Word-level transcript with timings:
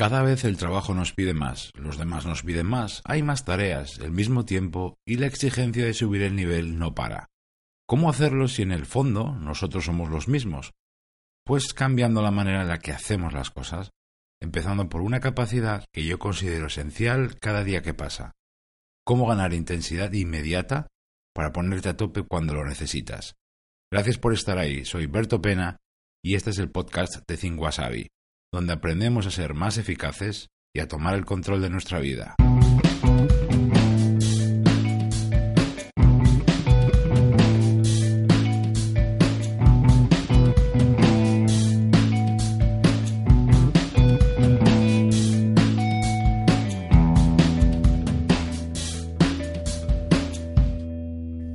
Cada 0.00 0.22
vez 0.22 0.44
el 0.44 0.56
trabajo 0.56 0.94
nos 0.94 1.12
pide 1.12 1.34
más, 1.34 1.72
los 1.74 1.98
demás 1.98 2.24
nos 2.24 2.42
piden 2.42 2.66
más, 2.66 3.02
hay 3.04 3.22
más 3.22 3.44
tareas, 3.44 3.98
el 3.98 4.12
mismo 4.12 4.46
tiempo 4.46 4.96
y 5.06 5.16
la 5.16 5.26
exigencia 5.26 5.84
de 5.84 5.92
subir 5.92 6.22
el 6.22 6.34
nivel 6.34 6.78
no 6.78 6.94
para. 6.94 7.28
¿Cómo 7.86 8.08
hacerlo 8.08 8.48
si 8.48 8.62
en 8.62 8.72
el 8.72 8.86
fondo 8.86 9.34
nosotros 9.34 9.84
somos 9.84 10.08
los 10.08 10.26
mismos? 10.26 10.72
Pues 11.44 11.74
cambiando 11.74 12.22
la 12.22 12.30
manera 12.30 12.62
en 12.62 12.68
la 12.68 12.78
que 12.78 12.92
hacemos 12.92 13.34
las 13.34 13.50
cosas, 13.50 13.90
empezando 14.40 14.88
por 14.88 15.02
una 15.02 15.20
capacidad 15.20 15.84
que 15.92 16.06
yo 16.06 16.18
considero 16.18 16.68
esencial 16.68 17.38
cada 17.38 17.62
día 17.62 17.82
que 17.82 17.92
pasa. 17.92 18.32
Cómo 19.04 19.26
ganar 19.26 19.52
intensidad 19.52 20.10
inmediata 20.14 20.86
para 21.34 21.52
ponerte 21.52 21.90
a 21.90 21.98
tope 21.98 22.22
cuando 22.22 22.54
lo 22.54 22.64
necesitas. 22.64 23.34
Gracias 23.92 24.16
por 24.16 24.32
estar 24.32 24.56
ahí, 24.56 24.86
soy 24.86 25.04
Berto 25.04 25.42
Pena 25.42 25.76
y 26.24 26.36
este 26.36 26.48
es 26.48 26.58
el 26.58 26.70
podcast 26.70 27.16
de 27.28 27.36
Think 27.36 27.60
Wasabi 27.60 28.08
donde 28.52 28.72
aprendemos 28.72 29.26
a 29.26 29.30
ser 29.30 29.54
más 29.54 29.78
eficaces 29.78 30.50
y 30.74 30.80
a 30.80 30.88
tomar 30.88 31.14
el 31.14 31.24
control 31.24 31.62
de 31.62 31.70
nuestra 31.70 32.00
vida. 32.00 32.34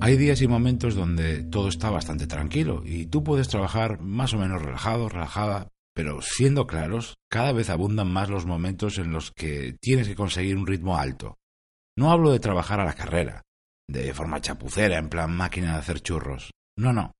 Hay 0.06 0.18
días 0.18 0.40
y 0.44 0.48
momentos 0.48 0.94
donde 0.94 1.42
todo 1.44 1.68
está 1.68 1.90
bastante 1.90 2.28
tranquilo 2.28 2.84
y 2.86 3.08
tú 3.08 3.24
puedes 3.24 3.48
trabajar 3.48 4.00
más 4.02 4.36
o 4.36 4.38
menos 4.38 4.62
relajado, 4.62 5.10
relajada, 5.10 5.68
pero 5.96 6.22
siendo 6.22 6.68
claros, 6.68 7.16
cada 7.32 7.54
vez 7.54 7.70
abundan 7.70 8.12
más 8.12 8.30
los 8.30 8.46
momentos 8.46 8.98
en 8.98 9.12
los 9.12 9.32
que 9.32 9.78
tienes 9.80 10.08
que 10.08 10.16
conseguir 10.16 10.58
un 10.58 10.68
ritmo 10.68 10.98
alto. 10.98 11.38
No 11.98 12.12
hablo 12.12 12.32
de 12.32 12.40
trabajar 12.40 12.82
a 12.82 12.86
la 12.86 12.94
carrera, 12.94 13.44
de 13.88 14.14
forma 14.14 14.42
chapucera, 14.42 14.98
en 14.98 15.10
plan 15.10 15.36
máquina 15.36 15.74
de 15.74 15.80
hacer 15.80 16.02
churros. 16.02 16.52
No, 16.78 16.92
no. 16.92 17.14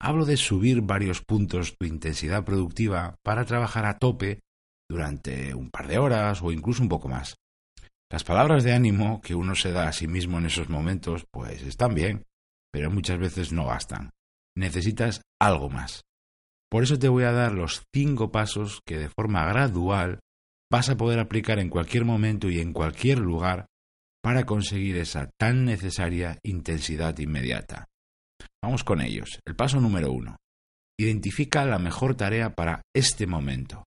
Hablo 0.00 0.24
de 0.24 0.36
subir 0.36 0.82
varios 0.82 1.22
puntos 1.22 1.76
tu 1.78 1.86
intensidad 1.86 2.44
productiva 2.44 3.16
para 3.22 3.44
trabajar 3.44 3.86
a 3.86 3.98
tope 3.98 4.40
durante 4.90 5.54
un 5.54 5.70
par 5.70 5.86
de 5.86 5.98
horas 5.98 6.42
o 6.42 6.50
incluso 6.50 6.82
un 6.82 6.88
poco 6.88 7.08
más. 7.08 7.36
Las 8.10 8.24
palabras 8.24 8.64
de 8.64 8.72
ánimo 8.72 9.20
que 9.20 9.34
uno 9.34 9.54
se 9.54 9.72
da 9.72 9.88
a 9.88 9.92
sí 9.92 10.08
mismo 10.08 10.38
en 10.38 10.46
esos 10.46 10.68
momentos, 10.68 11.26
pues 11.30 11.62
están 11.62 11.94
bien, 11.94 12.24
pero 12.72 12.90
muchas 12.90 13.18
veces 13.18 13.52
no 13.52 13.64
bastan. 13.66 14.10
Necesitas 14.56 15.22
algo 15.40 15.70
más. 15.70 16.02
Por 16.70 16.82
eso 16.82 16.98
te 16.98 17.08
voy 17.08 17.24
a 17.24 17.32
dar 17.32 17.52
los 17.52 17.84
cinco 17.94 18.30
pasos 18.30 18.80
que 18.84 18.98
de 18.98 19.08
forma 19.08 19.44
gradual 19.46 20.20
vas 20.70 20.88
a 20.88 20.96
poder 20.96 21.18
aplicar 21.18 21.58
en 21.58 21.70
cualquier 21.70 22.04
momento 22.04 22.50
y 22.50 22.58
en 22.58 22.72
cualquier 22.72 23.18
lugar 23.18 23.66
para 24.22 24.44
conseguir 24.44 24.96
esa 24.96 25.30
tan 25.38 25.64
necesaria 25.64 26.38
intensidad 26.42 27.16
inmediata. 27.18 27.86
Vamos 28.62 28.82
con 28.82 29.00
ellos. 29.00 29.38
El 29.46 29.54
paso 29.54 29.80
número 29.80 30.10
uno. 30.10 30.36
Identifica 30.98 31.64
la 31.64 31.78
mejor 31.78 32.16
tarea 32.16 32.54
para 32.54 32.82
este 32.94 33.26
momento. 33.26 33.84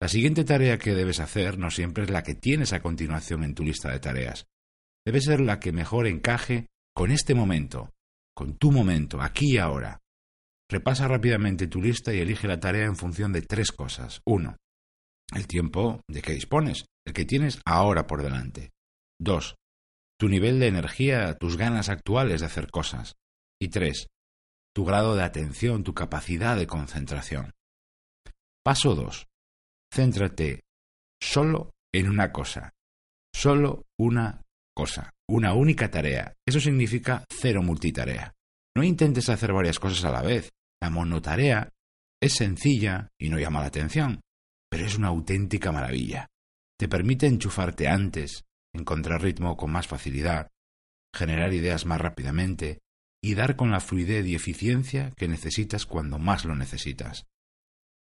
La 0.00 0.08
siguiente 0.08 0.44
tarea 0.44 0.78
que 0.78 0.94
debes 0.94 1.20
hacer 1.20 1.58
no 1.58 1.70
siempre 1.70 2.04
es 2.04 2.10
la 2.10 2.22
que 2.22 2.34
tienes 2.34 2.72
a 2.72 2.80
continuación 2.80 3.44
en 3.44 3.54
tu 3.54 3.64
lista 3.64 3.90
de 3.90 3.98
tareas. 3.98 4.46
Debe 5.04 5.20
ser 5.20 5.40
la 5.40 5.60
que 5.60 5.72
mejor 5.72 6.06
encaje 6.06 6.66
con 6.94 7.10
este 7.10 7.34
momento, 7.34 7.90
con 8.34 8.56
tu 8.56 8.72
momento, 8.72 9.20
aquí 9.20 9.54
y 9.54 9.58
ahora. 9.58 10.00
Repasa 10.70 11.06
rápidamente 11.06 11.68
tu 11.68 11.80
lista 11.80 12.12
y 12.12 12.18
elige 12.18 12.48
la 12.48 12.58
tarea 12.58 12.86
en 12.86 12.96
función 12.96 13.32
de 13.32 13.42
tres 13.42 13.70
cosas. 13.70 14.20
Uno, 14.26 14.56
el 15.34 15.46
tiempo 15.46 16.00
de 16.08 16.22
que 16.22 16.32
dispones, 16.32 16.86
el 17.06 17.12
que 17.12 17.24
tienes 17.24 17.60
ahora 17.64 18.06
por 18.06 18.22
delante. 18.22 18.72
Dos, 19.20 19.56
tu 20.18 20.28
nivel 20.28 20.58
de 20.58 20.66
energía, 20.66 21.36
tus 21.38 21.56
ganas 21.56 21.88
actuales 21.88 22.40
de 22.40 22.46
hacer 22.46 22.70
cosas. 22.70 23.14
Y 23.60 23.68
tres, 23.68 24.08
tu 24.74 24.84
grado 24.84 25.14
de 25.14 25.22
atención, 25.22 25.84
tu 25.84 25.94
capacidad 25.94 26.56
de 26.56 26.66
concentración. 26.66 27.52
Paso 28.64 28.94
dos, 28.94 29.26
céntrate 29.94 30.64
solo 31.22 31.70
en 31.94 32.08
una 32.08 32.32
cosa. 32.32 32.72
Solo 33.34 33.84
una 33.98 34.42
cosa. 34.74 35.12
Una 35.28 35.54
única 35.54 35.90
tarea. 35.90 36.34
Eso 36.46 36.60
significa 36.60 37.24
cero 37.30 37.62
multitarea. 37.62 38.32
No 38.76 38.82
intentes 38.82 39.28
hacer 39.28 39.52
varias 39.52 39.78
cosas 39.78 40.04
a 40.04 40.10
la 40.10 40.22
vez. 40.22 40.50
La 40.86 40.90
monotarea 40.90 41.68
es 42.22 42.34
sencilla 42.34 43.08
y 43.18 43.28
no 43.28 43.40
llama 43.40 43.58
la 43.58 43.66
atención, 43.66 44.20
pero 44.70 44.86
es 44.86 44.96
una 44.96 45.08
auténtica 45.08 45.72
maravilla. 45.72 46.28
Te 46.78 46.86
permite 46.86 47.26
enchufarte 47.26 47.88
antes, 47.88 48.44
encontrar 48.72 49.20
ritmo 49.20 49.56
con 49.56 49.72
más 49.72 49.88
facilidad, 49.88 50.46
generar 51.12 51.52
ideas 51.52 51.86
más 51.86 52.00
rápidamente 52.00 52.78
y 53.20 53.34
dar 53.34 53.56
con 53.56 53.72
la 53.72 53.80
fluidez 53.80 54.24
y 54.26 54.36
eficiencia 54.36 55.10
que 55.16 55.26
necesitas 55.26 55.86
cuando 55.86 56.20
más 56.20 56.44
lo 56.44 56.54
necesitas. 56.54 57.26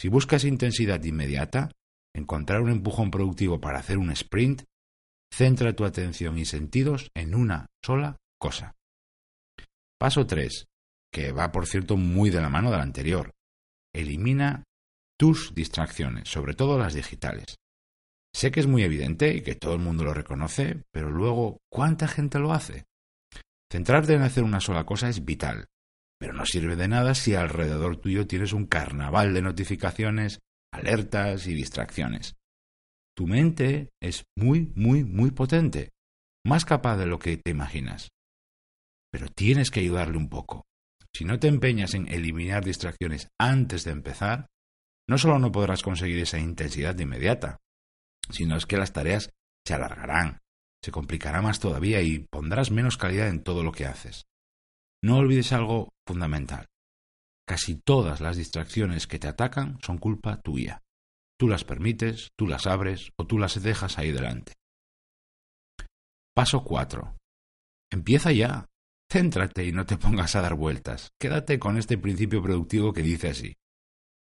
Si 0.01 0.07
buscas 0.07 0.43
intensidad 0.43 1.03
inmediata, 1.03 1.69
encontrar 2.15 2.61
un 2.61 2.71
empujón 2.71 3.11
productivo 3.11 3.61
para 3.61 3.77
hacer 3.77 3.99
un 3.99 4.09
sprint, 4.09 4.63
centra 5.31 5.75
tu 5.75 5.85
atención 5.85 6.39
y 6.39 6.45
sentidos 6.45 7.11
en 7.13 7.35
una 7.35 7.67
sola 7.85 8.17
cosa. 8.39 8.73
Paso 9.99 10.25
3. 10.25 10.65
Que 11.11 11.31
va, 11.31 11.51
por 11.51 11.67
cierto, 11.67 11.97
muy 11.97 12.29
de 12.29 12.41
la 12.41 12.49
mano 12.49 12.71
del 12.71 12.81
anterior. 12.81 13.31
Elimina 13.93 14.63
tus 15.19 15.53
distracciones, 15.53 16.29
sobre 16.29 16.53
todo 16.53 16.79
las 16.79 16.93
digitales. 16.93 17.57
Sé 18.33 18.51
que 18.51 18.61
es 18.61 18.67
muy 18.67 18.83
evidente 18.83 19.35
y 19.35 19.41
que 19.41 19.55
todo 19.55 19.73
el 19.73 19.81
mundo 19.81 20.03
lo 20.03 20.13
reconoce, 20.13 20.83
pero 20.91 21.09
luego, 21.11 21.59
¿cuánta 21.69 22.07
gente 22.07 22.39
lo 22.39 22.53
hace? 22.53 22.85
Centrarte 23.71 24.13
en 24.13 24.21
hacer 24.21 24.43
una 24.43 24.61
sola 24.61 24.85
cosa 24.85 25.09
es 25.09 25.25
vital, 25.25 25.67
pero 26.17 26.33
no 26.33 26.45
sirve 26.45 26.75
de 26.75 26.87
nada 26.87 27.13
si 27.13 27.35
alrededor 27.35 27.97
tuyo 27.97 28.25
tienes 28.25 28.53
un 28.53 28.65
carnaval 28.65 29.33
de 29.33 29.41
notificaciones, 29.41 30.39
alertas 30.73 31.45
y 31.47 31.53
distracciones. 31.53 32.35
Tu 33.15 33.27
mente 33.27 33.89
es 34.01 34.23
muy, 34.37 34.71
muy, 34.75 35.03
muy 35.03 35.31
potente, 35.31 35.89
más 36.45 36.63
capaz 36.63 36.95
de 36.97 37.05
lo 37.05 37.19
que 37.19 37.35
te 37.37 37.51
imaginas 37.51 38.09
pero 39.11 39.27
tienes 39.27 39.69
que 39.69 39.81
ayudarle 39.81 40.17
un 40.17 40.29
poco. 40.29 40.65
Si 41.21 41.25
no 41.25 41.37
te 41.37 41.47
empeñas 41.47 41.93
en 41.93 42.07
eliminar 42.07 42.65
distracciones 42.65 43.27
antes 43.39 43.83
de 43.83 43.91
empezar, 43.91 44.47
no 45.07 45.19
solo 45.19 45.37
no 45.37 45.51
podrás 45.51 45.83
conseguir 45.83 46.17
esa 46.17 46.39
intensidad 46.39 46.95
de 46.95 47.03
inmediata, 47.03 47.59
sino 48.31 48.57
es 48.57 48.65
que 48.65 48.75
las 48.75 48.91
tareas 48.91 49.29
se 49.63 49.75
alargarán, 49.75 50.39
se 50.83 50.89
complicará 50.89 51.43
más 51.43 51.59
todavía 51.59 52.01
y 52.01 52.25
pondrás 52.31 52.71
menos 52.71 52.97
calidad 52.97 53.27
en 53.27 53.43
todo 53.43 53.61
lo 53.61 53.71
que 53.71 53.85
haces. 53.85 54.23
No 55.03 55.17
olvides 55.17 55.53
algo 55.53 55.89
fundamental. 56.07 56.65
Casi 57.47 57.75
todas 57.75 58.19
las 58.19 58.35
distracciones 58.35 59.05
que 59.05 59.19
te 59.19 59.27
atacan 59.27 59.77
son 59.83 59.99
culpa 59.99 60.41
tuya. 60.41 60.81
Tú 61.37 61.47
las 61.47 61.63
permites, 61.63 62.29
tú 62.35 62.47
las 62.47 62.65
abres 62.65 63.11
o 63.15 63.27
tú 63.27 63.37
las 63.37 63.61
dejas 63.61 63.99
ahí 63.99 64.11
delante. 64.11 64.53
Paso 66.33 66.63
4. 66.63 67.15
Empieza 67.91 68.31
ya. 68.31 68.65
Céntrate 69.11 69.65
y 69.65 69.73
no 69.73 69.85
te 69.85 69.97
pongas 69.97 70.37
a 70.37 70.41
dar 70.41 70.55
vueltas. 70.55 71.11
Quédate 71.19 71.59
con 71.59 71.77
este 71.77 71.97
principio 71.97 72.41
productivo 72.41 72.93
que 72.93 73.01
dice 73.01 73.27
así. 73.27 73.57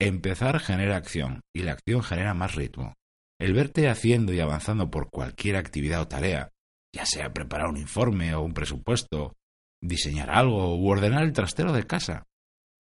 Empezar 0.00 0.60
genera 0.60 0.96
acción 0.96 1.42
y 1.54 1.60
la 1.60 1.72
acción 1.72 2.02
genera 2.02 2.32
más 2.32 2.54
ritmo. 2.54 2.94
El 3.38 3.52
verte 3.52 3.90
haciendo 3.90 4.32
y 4.32 4.40
avanzando 4.40 4.90
por 4.90 5.10
cualquier 5.10 5.56
actividad 5.56 6.00
o 6.00 6.08
tarea, 6.08 6.52
ya 6.90 7.04
sea 7.04 7.34
preparar 7.34 7.68
un 7.68 7.76
informe 7.76 8.34
o 8.34 8.40
un 8.40 8.54
presupuesto, 8.54 9.36
diseñar 9.82 10.30
algo 10.30 10.74
u 10.78 10.88
ordenar 10.88 11.22
el 11.22 11.34
trastero 11.34 11.74
de 11.74 11.86
casa, 11.86 12.24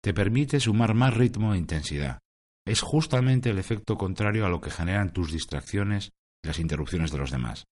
te 0.04 0.14
permite 0.14 0.60
sumar 0.60 0.96
más 0.96 1.14
ritmo 1.14 1.54
e 1.54 1.60
intensidad. 1.60 2.20
Es 2.68 2.82
justamente 2.82 3.52
el 3.52 3.58
efecto 3.58 3.96
contrario 3.96 4.46
a 4.46 4.50
lo 4.50 4.60
que 4.60 4.70
generan 4.70 5.14
tus 5.14 5.32
distracciones 5.32 6.12
y 6.44 6.48
las 6.48 6.60
interrupciones 6.60 7.14
de 7.14 7.20
los 7.20 7.32
demás. 7.32 7.64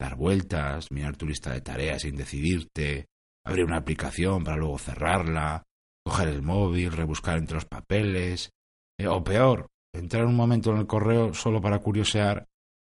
Dar 0.00 0.16
vueltas, 0.16 0.90
mirar 0.90 1.16
tu 1.16 1.28
lista 1.28 1.52
de 1.52 1.60
tareas 1.60 2.02
sin 2.02 2.16
decidirte, 2.16 3.06
abrir 3.48 3.64
una 3.64 3.78
aplicación 3.78 4.44
para 4.44 4.58
luego 4.58 4.78
cerrarla, 4.78 5.64
coger 6.04 6.28
el 6.28 6.42
móvil, 6.42 6.92
rebuscar 6.92 7.38
entre 7.38 7.54
los 7.54 7.64
papeles, 7.64 8.50
eh, 8.98 9.08
o 9.08 9.24
peor, 9.24 9.68
entrar 9.94 10.26
un 10.26 10.36
momento 10.36 10.70
en 10.70 10.78
el 10.78 10.86
correo 10.86 11.32
solo 11.32 11.60
para 11.60 11.78
curiosear, 11.78 12.46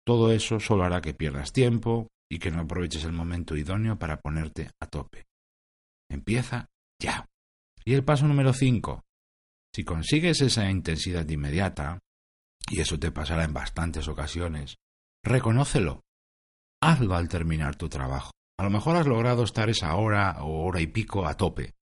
todo 0.05 0.31
eso 0.31 0.59
solo 0.59 0.83
hará 0.83 0.99
que 0.99 1.13
pierdas 1.13 1.53
tiempo 1.53 2.07
y 2.29 2.39
que 2.39 2.51
no 2.51 2.61
aproveches 2.61 3.05
el 3.05 3.13
momento 3.13 3.55
idóneo 3.55 3.97
para 3.97 4.19
ponerte 4.19 4.69
a 4.81 4.87
tope. 4.87 5.25
Empieza 6.09 6.67
ya. 6.99 7.25
Y 7.85 7.93
el 7.93 8.03
paso 8.03 8.27
número 8.27 8.51
5. 8.51 9.03
Si 9.73 9.85
consigues 9.85 10.41
esa 10.41 10.69
intensidad 10.69 11.27
inmediata, 11.29 11.99
y 12.69 12.81
eso 12.81 12.99
te 12.99 13.11
pasará 13.11 13.45
en 13.45 13.53
bastantes 13.53 14.09
ocasiones, 14.09 14.75
reconócelo. 15.23 16.01
Hazlo 16.81 17.15
al 17.15 17.29
terminar 17.29 17.77
tu 17.77 17.87
trabajo. 17.87 18.31
A 18.61 18.63
lo 18.63 18.69
mejor 18.69 18.95
has 18.95 19.07
logrado 19.07 19.43
estar 19.43 19.71
esa 19.71 19.95
hora 19.95 20.37
o 20.43 20.65
hora 20.65 20.81
y 20.81 20.85
pico 20.85 21.25
a 21.25 21.33
tope. 21.33 21.73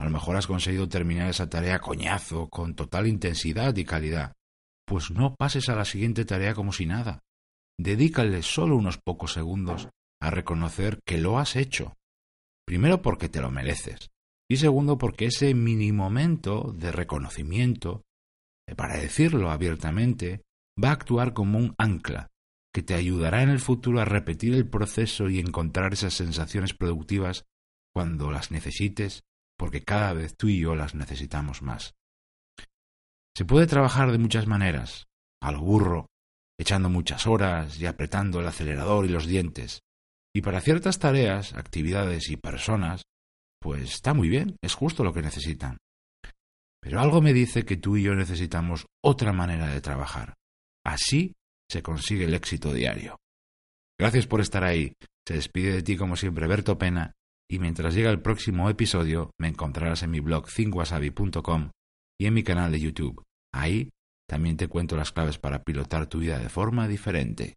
A 0.00 0.04
lo 0.04 0.10
mejor 0.10 0.34
has 0.34 0.48
conseguido 0.48 0.88
terminar 0.88 1.30
esa 1.30 1.48
tarea 1.48 1.78
coñazo, 1.78 2.48
con 2.48 2.74
total 2.74 3.06
intensidad 3.06 3.76
y 3.76 3.84
calidad. 3.84 4.32
Pues 4.84 5.12
no 5.12 5.36
pases 5.36 5.68
a 5.68 5.76
la 5.76 5.84
siguiente 5.84 6.24
tarea 6.24 6.52
como 6.52 6.72
si 6.72 6.86
nada. 6.86 7.20
dedícale 7.78 8.42
solo 8.42 8.74
unos 8.74 8.98
pocos 8.98 9.32
segundos 9.32 9.88
a 10.20 10.30
reconocer 10.30 10.98
que 11.06 11.18
lo 11.18 11.38
has 11.38 11.54
hecho. 11.54 11.94
Primero 12.66 13.00
porque 13.00 13.28
te 13.28 13.40
lo 13.40 13.52
mereces 13.52 14.10
y 14.50 14.56
segundo 14.56 14.98
porque 14.98 15.26
ese 15.26 15.54
mini 15.54 15.92
momento 15.92 16.74
de 16.76 16.90
reconocimiento, 16.90 18.02
eh, 18.66 18.74
para 18.74 18.96
decirlo 18.96 19.52
abiertamente, 19.52 20.42
va 20.82 20.88
a 20.88 20.94
actuar 20.94 21.32
como 21.32 21.58
un 21.58 21.76
ancla 21.78 22.33
que 22.74 22.82
te 22.82 22.94
ayudará 22.94 23.42
en 23.42 23.50
el 23.50 23.60
futuro 23.60 24.00
a 24.00 24.04
repetir 24.04 24.52
el 24.54 24.68
proceso 24.68 25.30
y 25.30 25.38
encontrar 25.38 25.92
esas 25.92 26.12
sensaciones 26.14 26.74
productivas 26.74 27.44
cuando 27.94 28.32
las 28.32 28.50
necesites, 28.50 29.22
porque 29.56 29.84
cada 29.84 30.12
vez 30.12 30.36
tú 30.36 30.48
y 30.48 30.58
yo 30.58 30.74
las 30.74 30.96
necesitamos 30.96 31.62
más. 31.62 31.94
Se 33.36 33.44
puede 33.44 33.68
trabajar 33.68 34.10
de 34.10 34.18
muchas 34.18 34.48
maneras, 34.48 35.06
al 35.40 35.56
burro, 35.56 36.08
echando 36.58 36.90
muchas 36.90 37.28
horas 37.28 37.78
y 37.78 37.86
apretando 37.86 38.40
el 38.40 38.48
acelerador 38.48 39.06
y 39.06 39.10
los 39.10 39.26
dientes. 39.26 39.80
Y 40.34 40.42
para 40.42 40.60
ciertas 40.60 40.98
tareas, 40.98 41.54
actividades 41.54 42.28
y 42.28 42.36
personas, 42.36 43.04
pues 43.60 43.82
está 43.94 44.14
muy 44.14 44.28
bien, 44.28 44.56
es 44.62 44.74
justo 44.74 45.04
lo 45.04 45.12
que 45.12 45.22
necesitan. 45.22 45.78
Pero 46.80 47.00
algo 47.00 47.22
me 47.22 47.32
dice 47.32 47.64
que 47.64 47.76
tú 47.76 47.96
y 47.96 48.02
yo 48.02 48.16
necesitamos 48.16 48.86
otra 49.00 49.32
manera 49.32 49.68
de 49.68 49.80
trabajar. 49.80 50.34
Así 50.84 51.34
se 51.70 51.82
consigue 51.82 52.24
el 52.24 52.34
éxito 52.34 52.72
diario. 52.72 53.18
Gracias 53.98 54.26
por 54.26 54.40
estar 54.40 54.64
ahí. 54.64 54.94
Se 55.26 55.34
despide 55.34 55.72
de 55.72 55.82
ti 55.82 55.96
como 55.96 56.16
siempre 56.16 56.46
Berto 56.46 56.78
Pena 56.78 57.14
y 57.50 57.58
mientras 57.58 57.94
llega 57.94 58.10
el 58.10 58.20
próximo 58.20 58.68
episodio 58.68 59.30
me 59.38 59.48
encontrarás 59.48 60.02
en 60.02 60.10
mi 60.10 60.20
blog 60.20 60.46
thinkwasabi.com 60.48 61.70
y 62.20 62.26
en 62.26 62.34
mi 62.34 62.42
canal 62.42 62.72
de 62.72 62.80
YouTube. 62.80 63.22
Ahí 63.52 63.90
también 64.28 64.56
te 64.56 64.68
cuento 64.68 64.96
las 64.96 65.12
claves 65.12 65.38
para 65.38 65.62
pilotar 65.62 66.06
tu 66.06 66.18
vida 66.18 66.38
de 66.38 66.48
forma 66.48 66.88
diferente. 66.88 67.54